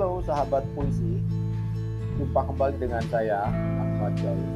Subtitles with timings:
[0.00, 1.20] Halo sahabat puisi,
[2.16, 4.48] jumpa kembali dengan saya Ahmad Jauh.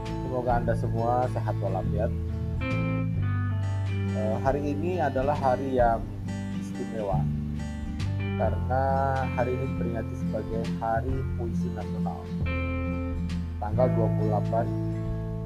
[0.00, 2.08] Semoga anda semua sehat walafiat.
[4.16, 6.00] Eh, hari ini adalah hari yang
[6.56, 7.20] istimewa
[8.40, 8.82] karena
[9.36, 12.24] hari ini diperingati sebagai Hari Puisi Nasional,
[13.60, 14.64] tanggal 28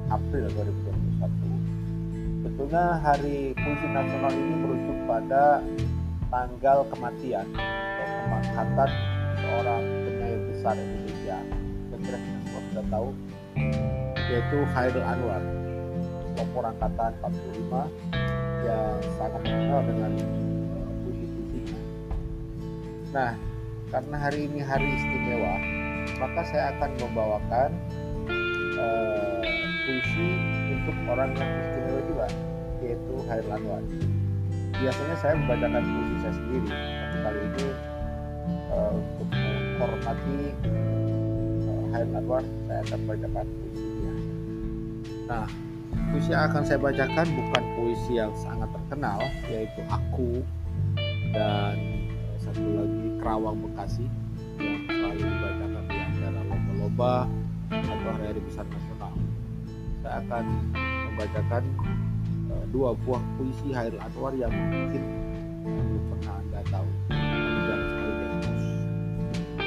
[0.07, 2.47] April 2021.
[2.47, 5.59] Tentunya Hari Puisi Nasional ini merujuk pada
[6.31, 7.43] tanggal kematian
[8.25, 8.89] pengangkatan
[9.39, 11.37] seorang penyair besar Indonesia.
[11.89, 13.09] Saya kira kita semua sudah tahu
[14.25, 15.43] yaitu Hairul Anwar
[16.35, 20.11] pelopor angkatan 45 yang sangat terkenal dengan
[20.75, 21.79] uh, puisi-puisinya.
[23.15, 23.31] Nah
[23.93, 25.55] karena hari ini hari istimewa
[26.19, 27.69] maka saya akan membawakan
[28.75, 29.39] uh,
[29.85, 30.29] puisi
[30.75, 32.27] untuk orang yang istimewa juga
[32.83, 33.83] yaitu Hairul Anwar.
[34.75, 37.67] Biasanya saya membacakan puisi saya sendiri tapi kali ini
[39.85, 44.13] menghormati uh, Hayat Anwar saya akan bacakan puisinya.
[45.29, 45.45] Nah
[46.09, 50.41] puisi yang akan saya bacakan bukan puisi yang sangat terkenal yaitu Aku
[51.31, 54.05] dan uh, satu lagi Kerawang Bekasi
[54.57, 57.13] yang selalu dibacakan di antara lomba-lomba
[57.69, 59.13] atau hari-hari besar nasional.
[60.01, 60.45] Saya akan
[61.13, 61.63] membacakan
[62.49, 65.03] uh, dua buah puisi Hairul Anwar yang mungkin
[65.65, 66.44] belum pernah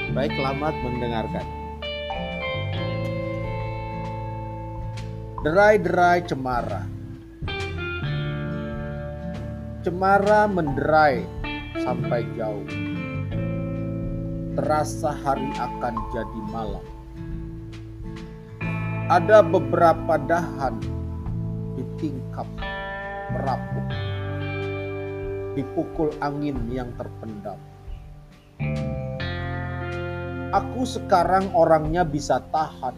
[0.09, 1.47] Baik, selamat mendengarkan.
[5.45, 6.89] Derai-derai cemara.
[9.85, 11.29] Cemara menderai
[11.85, 12.65] sampai jauh.
[14.57, 16.87] Terasa hari akan jadi malam.
[19.13, 20.81] Ada beberapa dahan
[21.77, 22.49] di tingkap
[23.37, 23.87] merapuh.
[25.53, 27.61] Dipukul angin yang terpendam
[30.49, 32.97] Aku sekarang orangnya bisa tahan.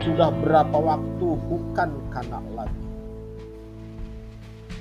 [0.00, 2.86] Sudah berapa waktu bukan kanak lagi.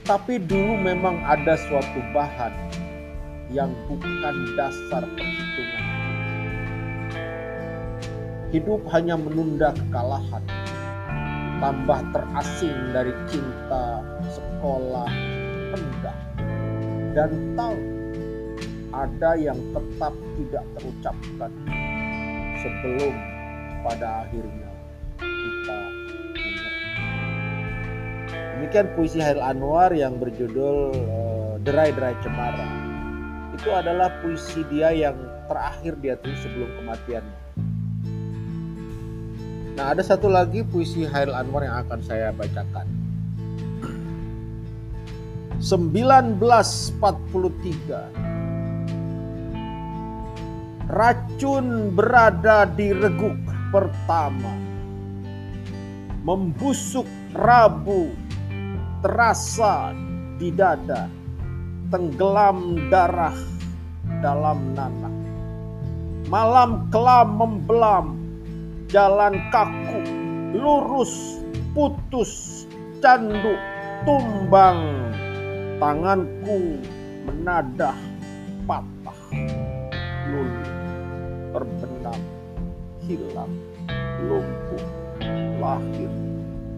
[0.07, 2.55] Tapi dulu memang ada suatu bahan
[3.51, 5.85] yang bukan dasar perhitungan.
[8.55, 10.43] Hidup hanya menunda kekalahan.
[11.59, 15.11] Tambah terasing dari cinta, sekolah,
[15.75, 16.19] rendah,
[17.11, 17.98] dan tahu
[18.89, 21.51] ada yang tetap tidak terucapkan
[22.57, 23.13] sebelum
[23.85, 24.69] pada akhirnya
[25.21, 25.77] kita
[26.33, 26.73] menyerah.
[28.57, 30.97] Demikian puisi Hairul Anwar yang berjudul
[31.61, 32.69] Derai-derai Cemara.
[33.53, 37.37] Itu adalah puisi dia yang terakhir dia tulis sebelum kematiannya.
[39.79, 42.83] Nah, ada satu lagi puisi Hairul Anwar yang akan saya bacakan.
[45.63, 48.28] 1943
[50.89, 53.37] Racun berada di reguk
[53.69, 54.49] pertama.
[56.25, 57.05] Membusuk
[57.37, 58.09] rabu
[59.05, 59.93] terasa
[60.41, 61.05] di dada.
[61.93, 63.37] Tenggelam darah
[64.17, 65.13] dalam nanah.
[66.25, 68.17] Malam kelam membelam.
[68.89, 70.01] Jalan kaku,
[70.57, 71.37] lurus,
[71.77, 72.65] putus,
[72.97, 73.53] candu,
[74.09, 75.13] tumbang.
[75.77, 76.81] Tanganku
[77.29, 77.93] menadah
[78.65, 79.21] patah
[80.33, 80.78] luluh
[81.53, 82.19] terbenam,
[83.05, 83.53] hilang,
[84.25, 84.85] lumpuh,
[85.57, 86.11] lahir,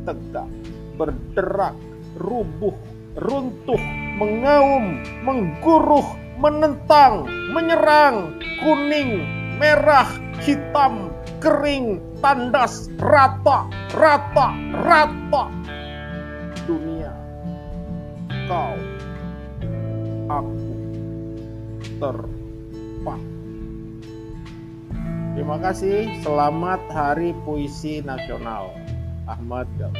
[0.07, 0.49] tegak,
[0.95, 1.75] berderak,
[2.17, 2.75] rubuh,
[3.19, 3.81] runtuh,
[4.15, 6.07] mengaum, mengguruh,
[6.39, 9.25] menentang, menyerang, kuning,
[9.59, 10.07] merah,
[10.41, 11.11] hitam,
[11.43, 14.47] kering, tandas, rata, rata,
[14.85, 15.43] rata.
[16.65, 17.11] Dunia,
[18.47, 18.77] kau,
[20.29, 20.73] aku,
[21.99, 23.40] terpak.
[25.41, 26.21] Terima kasih.
[26.21, 28.77] Selamat Hari Puisi Nasional.
[29.25, 29.97] Ahmad Gaus.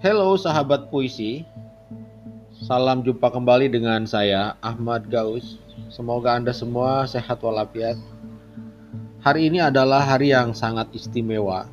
[0.00, 1.44] Halo sahabat puisi.
[2.64, 5.60] Salam jumpa kembali dengan saya Ahmad Gaus.
[5.92, 8.00] Semoga Anda semua sehat walafiat.
[9.20, 11.68] Hari ini adalah hari yang sangat istimewa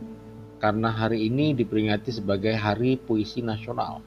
[0.61, 4.05] karena hari ini diperingati sebagai Hari Puisi Nasional.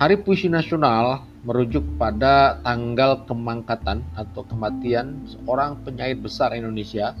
[0.00, 7.12] Hari Puisi Nasional merujuk pada tanggal kemangkatan atau kematian seorang penyair besar Indonesia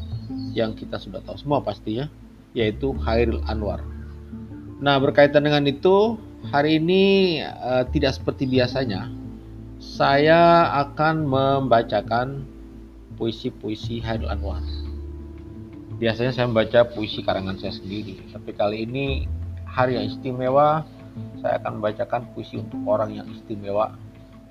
[0.56, 2.08] yang kita sudah tahu semua pastinya,
[2.56, 3.84] yaitu Hairil Anwar.
[4.80, 6.16] Nah, berkaitan dengan itu,
[6.48, 7.02] hari ini
[7.44, 9.12] uh, tidak seperti biasanya.
[9.78, 12.48] Saya akan membacakan
[13.20, 14.64] puisi-puisi Hairil Anwar.
[15.98, 19.26] Biasanya saya membaca puisi karangan saya sendiri, tapi kali ini
[19.66, 20.86] hari yang istimewa,
[21.42, 23.98] saya akan membacakan puisi untuk orang yang istimewa,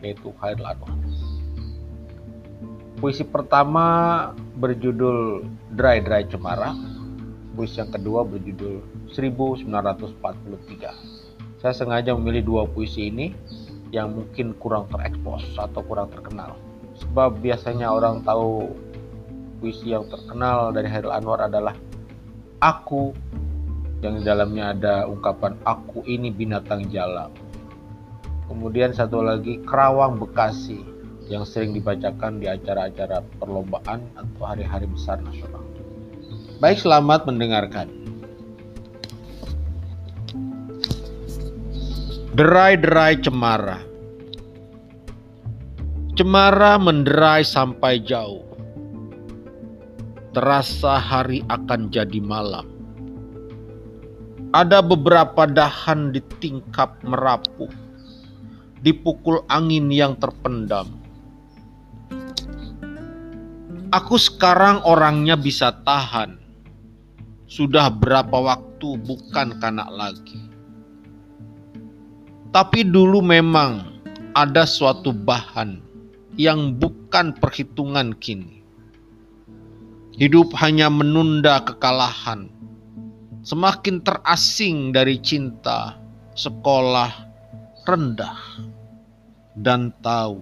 [0.04, 0.92] yaitu Khairul Anwar.
[3.00, 3.86] Puisi pertama
[4.60, 6.76] berjudul Dry Dry Cemara.
[7.56, 8.84] Puisi yang kedua berjudul
[9.16, 11.64] 1943.
[11.64, 13.32] Saya sengaja memilih dua puisi ini
[13.96, 16.60] yang mungkin kurang terekspos atau kurang terkenal.
[16.98, 18.74] Sebab biasanya orang tahu
[19.57, 21.74] puisi yang terkenal dari Hairul Anwar adalah
[22.57, 23.13] Aku
[24.01, 27.30] yang di dalamnya ada ungkapan aku ini binatang jalan.
[28.50, 30.81] Kemudian satu lagi Kerawang Bekasi
[31.27, 35.62] yang sering dibacakan di acara-acara perlombaan atau hari-hari besar nasional.
[36.57, 37.92] Baik, selamat mendengarkan.
[42.38, 43.81] Derai-derai cemara.
[46.18, 48.47] Cemara menderai sampai jauh
[50.38, 52.69] terasa hari akan jadi malam.
[54.54, 57.74] Ada beberapa dahan di tingkap merapuh,
[58.86, 60.94] dipukul angin yang terpendam.
[63.89, 66.38] Aku sekarang orangnya bisa tahan.
[67.50, 70.38] Sudah berapa waktu bukan kanak lagi.
[72.54, 73.98] Tapi dulu memang
[74.38, 75.81] ada suatu bahan
[76.38, 78.56] yang bukan perhitungan kini
[80.18, 82.50] Hidup hanya menunda kekalahan.
[83.46, 85.94] Semakin terasing dari cinta,
[86.34, 87.14] sekolah
[87.86, 88.66] rendah,
[89.54, 90.42] dan tahu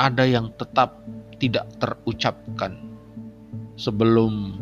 [0.00, 0.96] ada yang tetap
[1.36, 2.80] tidak terucapkan
[3.76, 4.56] sebelum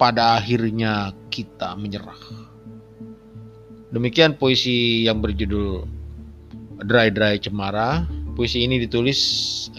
[0.00, 2.16] pada akhirnya kita menyerah.
[3.92, 5.84] Demikian puisi yang berjudul
[6.88, 8.04] Dry Dry Cemara
[8.36, 9.20] puisi ini ditulis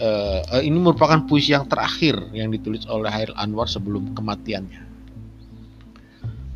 [0.02, 4.90] uh, uh, ini merupakan puisi yang terakhir yang ditulis oleh Hairil Anwar sebelum kematiannya.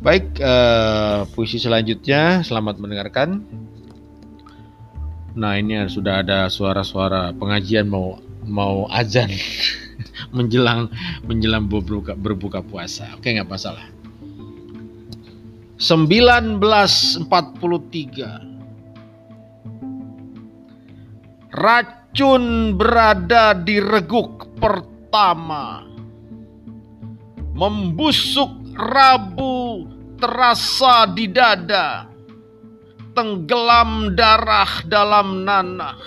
[0.03, 3.39] Baik, uh, puisi selanjutnya selamat mendengarkan.
[5.33, 9.31] Nah, ini sudah ada suara-suara pengajian mau mau azan
[10.35, 10.91] menjelang
[11.23, 13.15] menjelang berbuka, berbuka puasa.
[13.15, 13.87] Oke, nggak masalah.
[15.79, 18.52] 1943
[21.53, 25.85] Racun berada di reguk pertama.
[27.53, 29.85] Membusuk rabu
[30.17, 32.09] terasa di dada.
[33.13, 36.01] Tenggelam darah dalam nanah.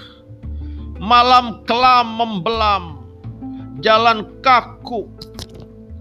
[0.98, 2.84] Malam kelam membelam.
[3.86, 5.06] Jalan kaku.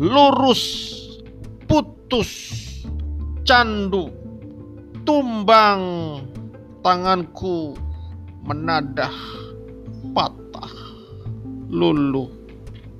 [0.01, 0.65] Lurus.
[1.69, 2.33] Putus.
[3.45, 4.09] Candu.
[5.05, 6.17] Tumbang.
[6.81, 7.84] Tanganku
[8.45, 9.13] menadah,
[10.13, 10.73] patah,
[11.67, 12.29] luluh,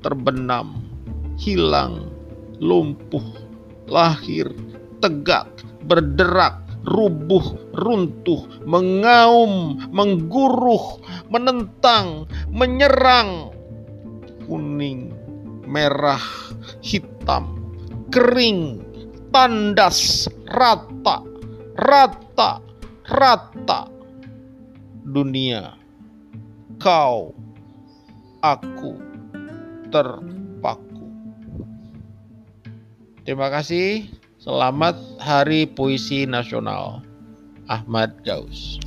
[0.02, 0.82] terbenam,
[1.38, 2.10] hilang,
[2.58, 3.24] lumpuh,
[3.86, 4.50] lahir,
[5.06, 5.46] tegak,
[5.86, 7.46] berderak, rubuh,
[7.78, 10.98] runtuh, mengaum, mengguruh,
[11.30, 13.54] menentang, menyerang,
[14.50, 15.14] kuning,
[15.70, 16.22] merah,
[16.82, 17.62] hitam,
[18.10, 18.82] kering,
[19.30, 21.22] tandas, rata,
[21.78, 22.62] rata,
[23.10, 23.95] rata,
[25.06, 25.78] dunia.
[26.82, 27.32] Kau,
[28.42, 28.98] aku
[29.94, 31.08] terpaku.
[33.24, 34.10] Terima kasih.
[34.42, 37.02] Selamat Hari Puisi Nasional.
[37.66, 38.78] Ahmad Gaus.